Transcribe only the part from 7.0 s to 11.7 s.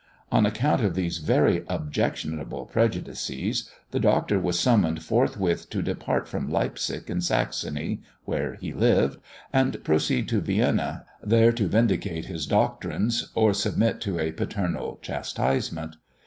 in Saxony, where he lived, and proceed to Vienna, there to